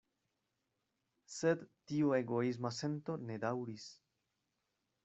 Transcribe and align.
Sed 1.35 1.61
tiu 1.91 2.17
egoisma 2.21 2.75
sento 2.81 3.21
ne 3.29 3.39
daŭris. 3.47 3.89